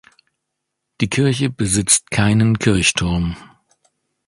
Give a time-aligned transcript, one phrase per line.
[0.99, 3.37] Die Kirche besitzt keinen Kirchturm.